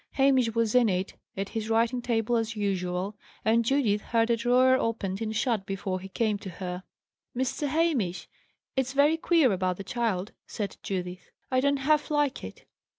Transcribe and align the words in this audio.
Hamish 0.13 0.55
was 0.55 0.73
in 0.73 0.89
it, 0.89 1.13
at 1.37 1.49
his 1.49 1.69
writing 1.69 2.01
table 2.01 2.35
as 2.35 2.55
usual, 2.55 3.15
and 3.45 3.63
Judith 3.63 4.01
heard 4.01 4.31
a 4.31 4.35
drawer 4.35 4.73
opened 4.73 5.21
and 5.21 5.35
shut 5.35 5.63
before 5.67 5.99
he 5.99 6.07
came 6.09 6.39
to 6.39 6.49
her. 6.49 6.81
"Mr. 7.37 7.67
Hamish, 7.67 8.27
it's 8.75 8.93
very 8.93 9.15
queer 9.15 9.51
about 9.51 9.77
the 9.77 9.83
child!" 9.83 10.31
said 10.47 10.77
Judith. 10.81 11.29
"I 11.51 11.59
don't 11.59 11.77
half 11.77 12.09
like 12.09 12.43
it." 12.43 12.65